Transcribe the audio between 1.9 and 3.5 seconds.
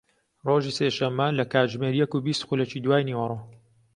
یەک و بیست خولەکی دوای نیوەڕۆ